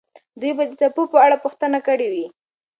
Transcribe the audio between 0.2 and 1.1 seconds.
دوی به د څپو